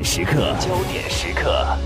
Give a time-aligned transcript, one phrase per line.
[0.00, 1.78] 时刻，焦点时刻，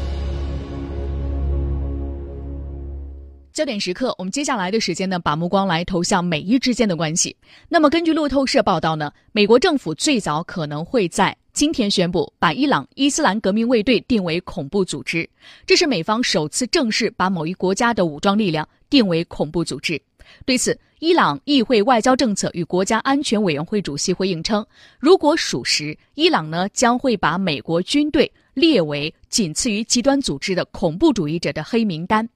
[3.52, 4.14] 焦点时刻。
[4.16, 7.36] 我们接下来的时间呢，把目光来投向美伊之间的关系。
[7.68, 15.28] 那么，根据路透社报道呢，美国政府最早可能会在今天宣布把伊朗伊斯兰革命卫队定为恐怖组织，
[15.66, 20.00] 这是美方首次正式把某一国家的武装力量定为恐怖组织。
[20.44, 24.66] 对此，伊朗议会外交政策与国家安全委员会主席回应称，
[24.98, 32.28] 如果属实，伊朗呢将会把美国军队列为仅次于极端组织的恐怖主义者的黑名单。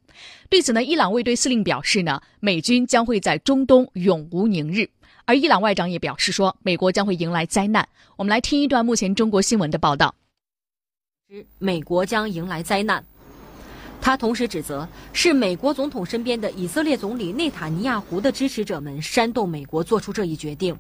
[0.49, 4.89] 对此呢，伊朗卫队司令表示呢，美军将会在中东永无宁日。
[5.25, 7.89] 而伊朗外长也表示说，美国将会迎来灾难。
[8.17, 10.15] 我们来听一段目前中国新闻的报道：
[11.59, 13.05] 美国将迎来灾难。
[14.01, 20.77] 他同时指责是美国总统身边的以色列总理内塔尼亚胡的支持者们煽动美国做出这一决定。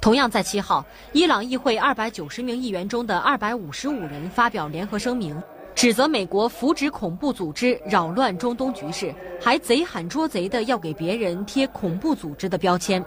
[0.00, 5.40] 同样在七号，伊朗议会二百九十名议员中的二百五十五人发表联合声明，
[5.74, 13.02] 指责美国扶植恐怖组织，扰乱中东局势，还贼喊捉贼的要给别人贴恐怖组织的标签。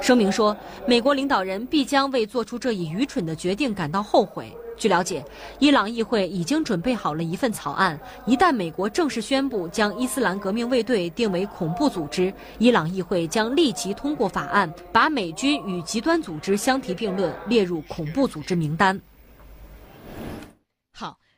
[0.00, 4.50] 声明说，美国领导人必将为做出这一愚蠢的决定感到后悔。
[4.76, 5.24] 据了解，
[5.58, 7.98] 伊朗议会已经准备好了一份草案。
[8.26, 19.00] 一旦美国正式宣布将伊斯兰革命卫队定为恐怖组织，伊朗议会将立即通过法案，把美军与极端组织相提并论，列入恐怖组织名单。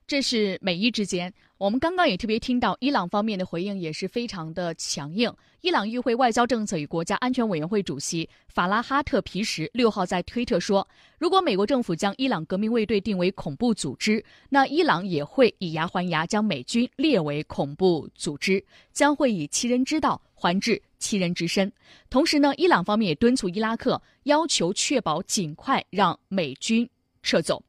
[0.06, 5.34] 这是美伊之间，我们刚刚也特别听到伊朗方面的回应也是非常的强硬。
[5.62, 10.86] 伊朗议会外交政策与国家安全委员会主席法拉哈特皮什六号在推特说，
[11.18, 21.72] 如果美国政府将伊朗革命卫队定为恐怖组织，那伊朗也会以牙还牙，将美军列为恐怖组织，将会以其人之道还治其人之身。
[22.08, 26.88] 同时呢，伊朗方面也敦促伊拉克，要求确保尽快让美军
[27.24, 27.60] 撤走。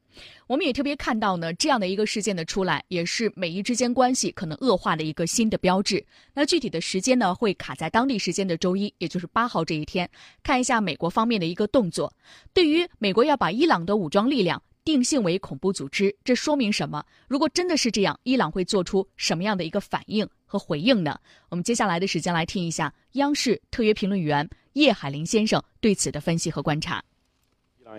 [0.46, 6.04] 我们也特别看到呢，这样的一个事件的出来，也是美伊之间关系可能恶化的一个新的标志。
[6.34, 10.08] 那具体的时间呢，会卡在当地时间的周一，也就是八号这一天，
[10.42, 12.12] 看一下美国方面的一个动作。
[12.52, 17.04] 对于美国要把伊朗的武装力量定性为恐怖组织，这说明什么？
[17.28, 21.20] 如果真的是这样，伊朗会做出什么样的一个反应和回应呢？
[21.50, 27.04] 我们接下来的时间来听一下央视特约评论员叶海林先生对此的分析和观察。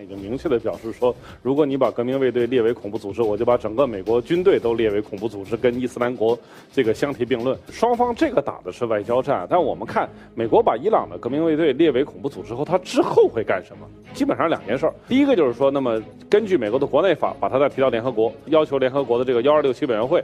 [0.02, 6.38] 已经明确的表示说，如果你把革命卫队列为恐怖组织，我就把整个美国军队都列为恐怖组织，跟伊斯兰国
[6.72, 7.56] 这个相提并论。
[7.70, 13.86] 双方这个打的是外交战，但我们看美国把伊朗的革命卫队列为恐怖组织后，它之后会干什么？
[14.12, 14.94] 基本上两件事儿。
[15.08, 20.22] 第一个就是说，那么根据美国的国内法，把它再提到联合国，要求联合国的这个幺二六七委员会。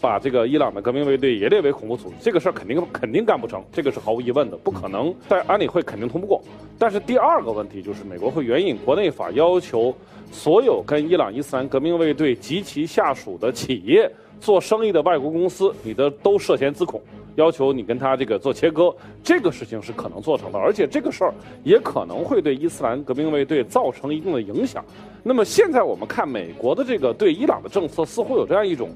[0.00, 6.42] 把这个伊朗的革命卫队也列为恐怖组织，这个事儿肯定肯定干不成，这个是毫无疑问的，不可能在安理会肯定通不过。
[6.78, 9.94] 但是第二个问题就是，美国会援引国内法，要求
[10.30, 17.00] 所有跟伊朗伊斯兰革命卫队及其下属的企业做生意的外国公司，你的都涉嫌自恐，
[17.36, 21.32] 要求你跟他这个做切割，这个事情是可能做成的，而且这个事儿
[21.64, 24.84] 也可能会对伊斯兰革命卫队造成一定的影响。
[25.22, 28.90] 那么现在我们看美国的这个对伊朗的政策，似乎有这样一种。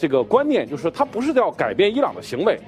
[0.00, 2.58] 这个观念就是，它不是要改变伊朗的行为，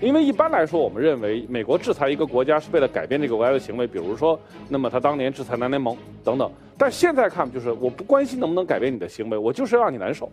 [0.00, 4.38] 因为一般来说，我们认为美国制裁一个国家是为了改变这个国家的行为，比如说，
[4.68, 6.48] 那么他当年制裁南联盟等等。
[6.78, 10.30] 但现在看，就是我不关心能不能改变你的行为，我就是让你难受，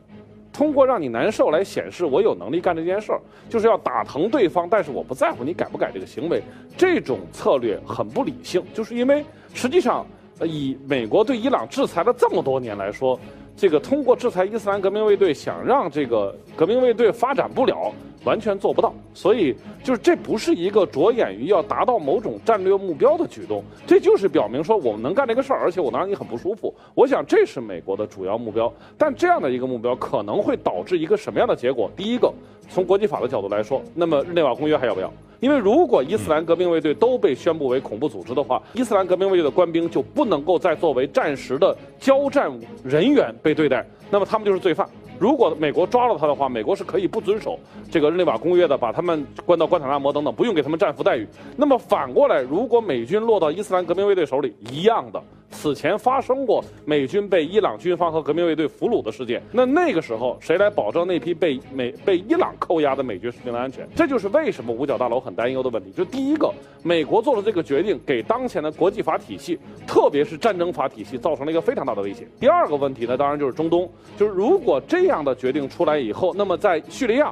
[0.52, 3.20] 通过让你难受来显示我有能力干这件事儿，
[3.50, 6.40] 就是要打疼对方，但是我不在乎你改不改这个行为。
[6.78, 9.26] 这种策略很不理性，就是因为
[9.56, 10.06] 实际上，
[10.44, 13.20] 以美国对伊朗制裁了这么多年来说。
[13.56, 17.94] 这个通过制裁伊斯兰革命卫队，想让这个革命卫队发展不了，
[18.24, 18.94] 完全做不到。
[19.14, 26.74] 所以，就是这不是一个着眼于要达到某种战略目标的举动，这就是表明说我们能干这个事儿，而且我能让你很不舒服。
[26.96, 28.72] 我想这是美国的主要目标。
[28.98, 31.90] 但这样的一个目标可能会导致一个什么样的结果？
[31.96, 32.34] 第一个，
[32.70, 35.14] 从国际法的角度来说，那么日内瓦公约还要不要？
[35.44, 42.50] 因为如果伊斯兰革命卫队都被宣布为恐怖组织的话，伊斯兰革命卫队的官兵就不能够再作为战时的交战
[42.82, 44.88] 人员被对待，那么他们就是罪犯。
[45.20, 47.60] 如果美国抓了他的话，美国是可以不遵守
[47.92, 51.28] 这个日内瓦公约的，把他们关到关塔那摩等等，不用给他们战俘待遇。
[51.58, 55.22] 那么反过来，如果美军落到伊斯兰革命卫队手里，一样的。
[55.54, 63.88] 此前发生过美军被伊朗军方和革命卫队俘虏的事件，那那个时候谁来保证那批被美被伊朗扣押的美军士兵的安全？
[63.96, 65.92] 这就是为什么五角大楼很担忧的问题。
[65.92, 66.52] 就第一个，
[66.82, 69.58] 美国做了这个决定，给当前的国际法体系，
[69.88, 72.28] 特别是战争法体系，造成了一个非常大的威胁。
[72.40, 77.32] 第二个问题呢，当然就是中东，就是如果这样的决定出来以后，那么在叙利亚。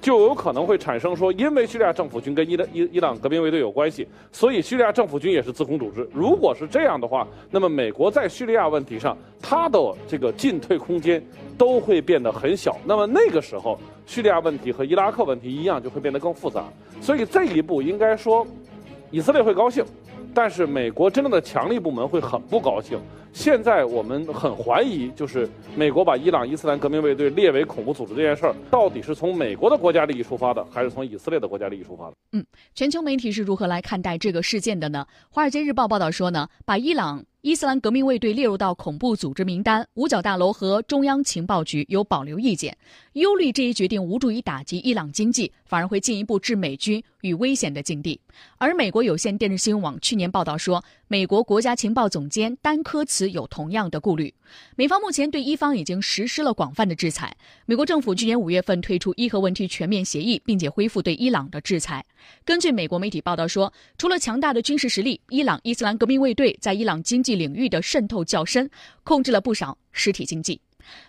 [0.00, 6.08] 就有可能会产生说，因为叙利亚政府军跟伊的伊伊朗革命卫队有关系，所以叙利亚政府军也是自控组织。
[6.12, 11.22] 如果是这样的话，那么美国在叙利亚问题上，它的这个进退空间
[11.56, 12.78] 都会变得很小。
[12.84, 16.64] 那么那个时候，叙利亚问题和伊拉克问题一样，就会变得更复杂。
[17.00, 18.46] 所以这一步应该说，
[19.10, 19.84] 以色列会高兴，
[20.40, 22.96] 但是美国真正的强力部门会很不高兴。
[23.32, 32.14] 现在我们很怀疑，就是美国把伊朗伊斯兰革命卫队列为恐怖组织这件事儿，到底是从美国的国家利益出发的，还是从以色列的国家利益出发的？
[32.30, 35.04] 嗯，全球媒体是如何来看待这个事件的呢？
[35.28, 37.24] 《华尔街日报》报道说呢，把伊朗。
[37.40, 42.76] 伊斯兰革命卫队列入到恐怖组织名单，五角大楼和中央情报局有保留意见，
[43.12, 48.20] 忧虑这一决定无助于打击伊朗经济，反而会进一步置美军与危险的境地。
[48.58, 54.32] 而美国有线电视新闻网去年报道说，美国国家情报总监丹科茨有同样的顾虑。
[54.76, 57.36] 美方目前对伊方已经实施了广泛的制裁。
[57.66, 62.04] 美国政府去年五月份推出伊核问题全面协议，并且恢复对伊朗的制裁。
[62.44, 68.70] 根据美国媒体报道说，除了强大的军事实力，伊朗伊斯兰革命卫队在伊朗经济领域的渗透较深，
[69.04, 70.60] 控制了不少实体经济。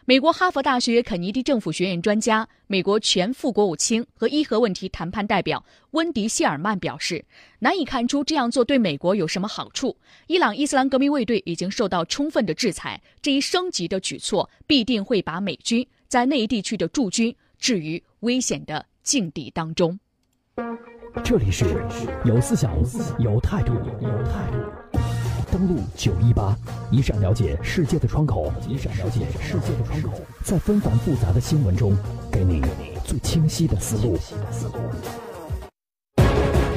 [0.06, 7.24] 美国哈佛大学肯尼迪政府学院专家、美国前副国务卿和伊核问题谈判代表温迪谢尔曼表示，
[7.60, 9.96] 难以看出这样做对美国有什么好处。
[10.28, 20.00] 伊朗伊斯兰革命卫队已经受到充分的制裁，这一升级的举措必定会把美军在那一地区的驻军置于危险的境地当中。
[21.24, 21.66] 这里是
[22.24, 22.72] 有思想、
[23.20, 24.79] 有态度、有态度。
[25.60, 26.56] 登录九一八，
[26.90, 31.94] 一扇了解世界的窗口，一扇了解世界的窗口，在纷繁复杂的新闻中，
[32.32, 32.62] 给你
[33.04, 34.18] 最清晰的思路。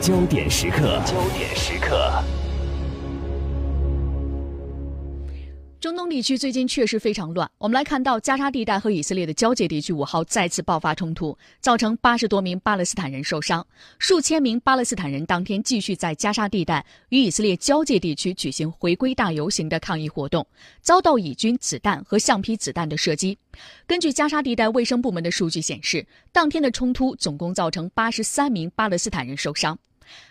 [0.01, 2.42] 焦点时刻，焦点时刻。
[5.83, 7.51] 中东地区最近确实非常乱。
[7.59, 13.67] 我们来看到加沙地带和以色列的交界地区五号再次爆发冲突，造成八十多名巴勒斯坦人受伤，
[13.99, 20.47] 数千名巴勒斯坦人当天继续在加沙地带与以色列交界地区举行回归大游行的抗议活动，
[20.83, 23.37] 遭到以军子弹和橡皮子弹的射击。
[23.85, 29.77] 根据加沙地带卫生部门的数据显示，当天的冲突总共造成八十三名巴勒斯坦人受伤。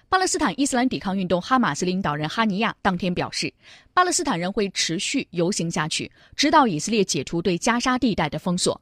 [0.10, 3.54] 巴勒斯坦伊斯兰抵抗运动哈马斯领导人哈尼亚当天表示，
[3.94, 8.80] 巴勒斯坦人会持续游行下去，直到以色列解除对加沙地带的封锁。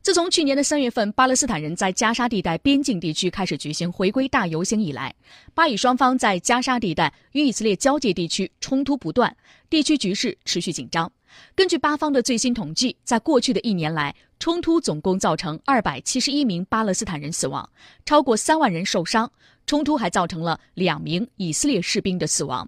[0.00, 5.12] 自从去年的三月份，巴勒斯坦人在加沙地带边境地区开始举行回归大游行以来，
[5.52, 9.36] 巴以双方在加沙地带与以色列交界地区冲突不断，
[9.68, 11.10] 地区局势持续紧张。
[11.54, 17.68] 根据巴方的最新统计，在过去的一年来，冲突总共造成二百七十一名巴勒斯坦人死亡，
[18.06, 19.30] 超过三万人受伤。
[19.68, 22.66] 冲突还造成了两名以色列士兵的死亡，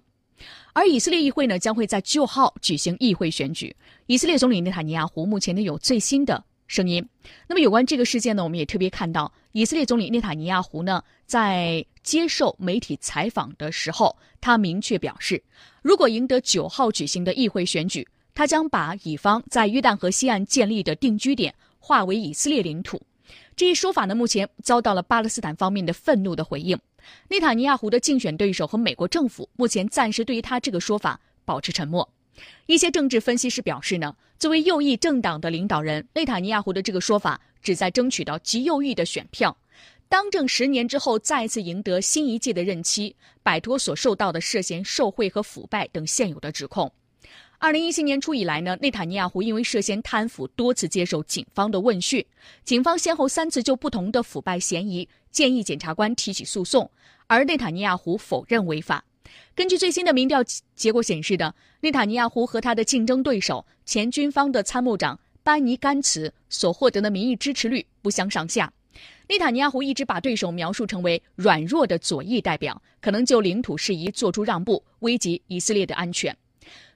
[0.71, 3.75] 而以色列议会呢将会在九号举行议会选举。
[4.05, 7.03] 以色列总理内塔尼亚胡目前呢有最新的声音。
[7.47, 15.43] 那么有关这个事件呢，我们也特别看到以色列总理内塔尼亚胡呢在接受媒体采访的时候，他明确表示，
[15.81, 23.01] 如果赢得九号举行的议会选举，他将把以方在约旦河西岸建立的定居点划为以色列领土。
[23.55, 26.79] 这一说法呢，目前遭到了巴勒斯坦方面的愤怒的回应。
[27.27, 32.07] 内塔尼亚胡的竞选对手和美国政府目前暂时对于他这个说法保持沉默。
[32.65, 39.55] 一些政治分析师表示呢，作为右翼政党的领导人，内塔尼亚胡的这个说法旨在争取到极右翼的选票，
[40.07, 46.91] 当政十年之后再次赢得新一届的任期，摆脱所受到的涉嫌受贿和腐败等现有的指控。
[47.61, 52.25] 二零一七年初以来呢，内塔尼亚胡因为涉嫌贪腐多次接受警方的问讯，
[52.63, 56.89] 警方先后三次就不同的腐败嫌疑建议检察官提起诉讼，
[57.27, 59.05] 而内塔尼亚胡否认违法。
[59.53, 60.43] 根据最新的民调
[60.75, 68.73] 结果显示的，内塔尼亚胡和他的竞争对手前军方的参谋长班尼甘茨所获得的民意支持率不相上下。
[69.29, 76.35] 内塔尼亚胡一直把对手描述成为软弱的左翼代表，可能就领土事宜做出让步，危及以色列的安全。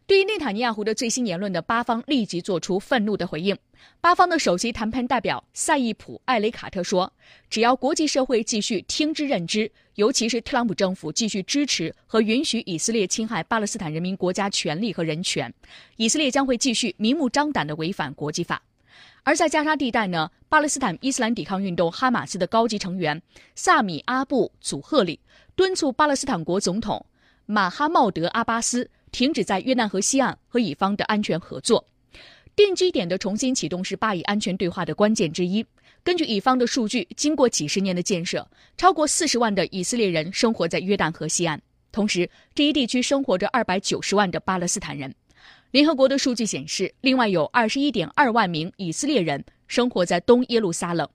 [0.07, 3.57] 对于内塔尼亚胡的最新言论的巴方立即做出愤怒的回应。
[3.99, 7.11] 巴方的首席谈判代表赛义普·艾雷卡特说
[7.49, 15.51] ：“只要国际社会继续听之任之，尤其是特朗普政府继续支持和允许以色列侵害巴勒斯坦人民国家权利和人权，
[15.95, 18.61] 以色列将会继续明目张胆地违反国际法。”
[19.23, 23.19] 而在加沙地带呢，巴勒斯坦伊斯兰抵抗运动哈马斯的高级成员
[23.55, 25.19] 萨米阿布祖赫里
[25.55, 27.03] 敦促巴勒斯坦国总统
[27.47, 28.87] 马哈茂德·阿巴斯。
[29.15, 31.85] 停止在约旦河西岸和乙方的安全合作，
[32.53, 35.65] 定居点的重新启动是巴以安全对话的关键之一。
[36.03, 38.45] 根据乙方的数据，经过几十年的建设，
[38.75, 41.57] 超过四十万的以色列人生活在约旦河西岸，
[41.93, 45.15] 同时这一地区生活着二百九十万的巴勒斯坦人。
[45.71, 51.07] 联合国的数据显示，另外有二十一点二万名以色列人生活在东耶路撒冷。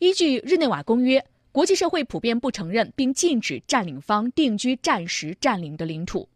[0.00, 6.28] 依据日内瓦公约，国际社会普遍不承认并禁止占领方定居战时占领的领土。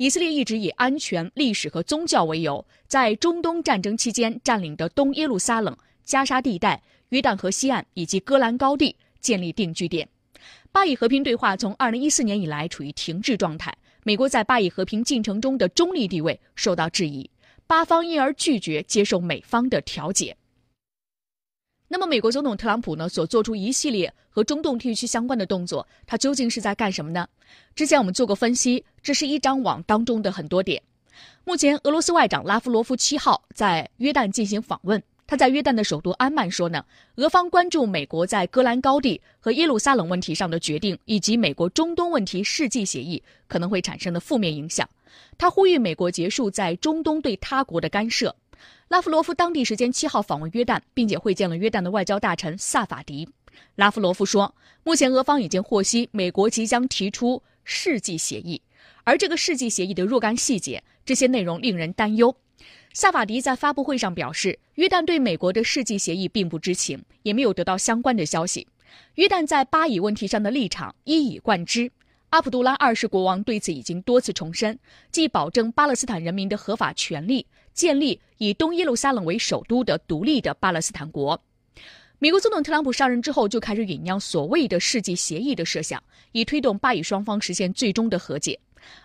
[0.00, 5.76] 以色列一直以安全、历史和宗教为由，在中东战争期间占领的东耶路撒冷、
[6.06, 10.08] 加沙地带、约旦河西岸以及戈兰高地建立定居点。
[10.72, 17.28] 巴以和平对话从2014年以来处于停滞状态，美国在巴以和平进程中的中立地位受到质疑，
[17.66, 20.34] 巴方因而拒绝接受美方的调解。
[21.92, 27.28] 那么，美国总统特朗普呢所做出一系列和中东地区相关的动作，他究竟是在干什么呢？
[27.74, 30.80] 之前我们做过分析，这是一张网当中的很多点。
[31.42, 36.84] 目前，俄罗斯外长拉夫罗夫七号在约旦进行访问，他在约旦的首都安曼说呢，
[37.16, 44.88] 俄方关注美国在戈兰高地和耶路撒冷问题上的决定，以及美国中东问题世纪协议可能会产生的负面影响。
[45.36, 48.32] 他呼吁美国结束在中东对他国的干涉。
[48.88, 53.28] 拉夫罗夫当地时间七号访问约旦，并且会见了约旦的外交大臣萨法迪。
[53.76, 58.60] 拉夫罗夫说，目前俄方已经获悉美国即将提出世纪协议，
[59.04, 62.34] 而这个世纪协议的若干细节，这些内容令人担忧。
[62.92, 68.66] 萨法迪在发布会上表示，约旦对美国的世纪协议并不知情，也没有得到相关的消息。
[69.14, 71.90] 约旦在巴以问题上的立场一以贯之。
[72.30, 74.78] 阿卜杜拉二世国王对此已经多次重申，
[75.10, 77.46] 即保证巴勒斯坦人民的合法权利。
[77.72, 81.40] 建立以东耶路撒冷为首都的独立的巴勒斯坦国。
[82.18, 88.60] 美国总统特朗普上任之后，就开始酝酿所谓的世纪协议的设想，以推动巴以双方实现最终的和解。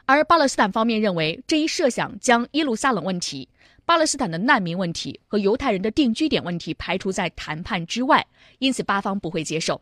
[0.06, 3.48] 而巴勒斯坦方面认为，这一设想将耶路撒冷问题、
[3.86, 8.26] 巴勒斯坦的难民问题和犹太人的定居点问题排除在谈判之外，
[8.60, 9.80] 因此巴方不会接受。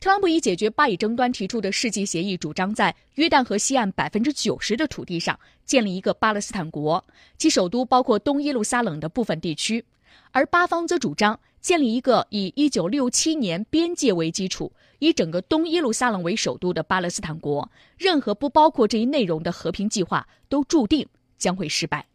[0.00, 7.04] 特朗普以解决巴以争端提出的世纪协议，主张在约旦河西岸百分之九十的土地上建立一个巴勒斯坦国，
[7.36, 9.82] 其首都包括东耶路撒冷的部分地区；
[10.30, 17.70] 而巴方则主张建立一个以一九六七年边界为基础、以整个东耶路撒冷为首都的巴勒斯坦国。
[17.98, 22.06] 任何不包括这一内容的和平计划，都注定将会失败。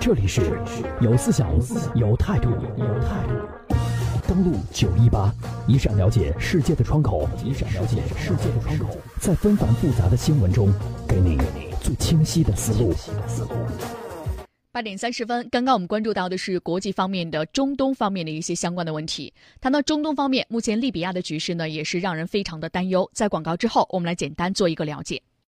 [0.00, 0.40] 这里是
[1.00, 1.48] 有思想、
[1.94, 3.35] 有态度、有态度。
[4.28, 5.32] 登录九一八，
[5.68, 10.68] 一扇了解世界的窗口，一扇了解世界的窗口，在纷繁复杂的新闻中，
[11.08, 11.38] 给你
[11.80, 12.92] 最清晰的思路。
[14.72, 19.32] 八点三十分，刚刚我们关注到的是国际方面的中东方面的一些相关的问题。
[19.60, 23.08] 谈到中东方面，目前利比亚的局势呢，也是让人非常的担忧。
[23.14, 25.22] 在广告之后，我们来简单做一个了解。